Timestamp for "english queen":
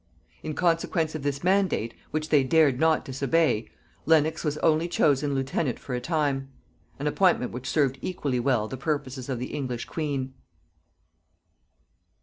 9.53-10.33